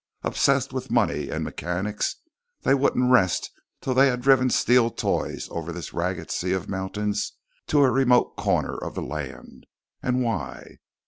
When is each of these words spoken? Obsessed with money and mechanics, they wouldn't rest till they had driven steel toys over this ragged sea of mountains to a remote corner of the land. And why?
Obsessed 0.23 0.73
with 0.73 0.89
money 0.89 1.29
and 1.29 1.43
mechanics, 1.43 2.15
they 2.61 2.73
wouldn't 2.73 3.11
rest 3.11 3.51
till 3.81 3.93
they 3.93 4.07
had 4.07 4.19
driven 4.19 4.49
steel 4.49 4.89
toys 4.89 5.47
over 5.51 5.71
this 5.71 5.93
ragged 5.93 6.31
sea 6.31 6.53
of 6.53 6.67
mountains 6.67 7.33
to 7.67 7.83
a 7.83 7.91
remote 7.91 8.35
corner 8.35 8.75
of 8.75 8.95
the 8.95 9.03
land. 9.03 9.67
And 10.01 10.23
why? 10.23 10.77